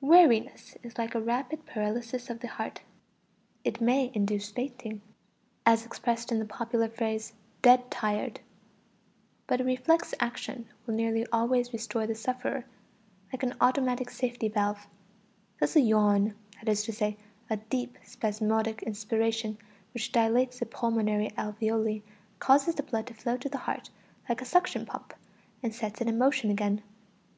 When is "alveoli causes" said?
21.36-22.76